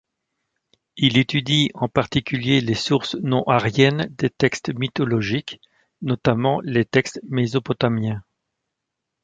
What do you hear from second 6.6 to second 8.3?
les textes mésopotamiens.